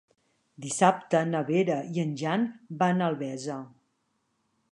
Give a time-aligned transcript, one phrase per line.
[0.63, 2.47] Dissabte na Vera i en Jan
[2.81, 3.59] van a Albesa.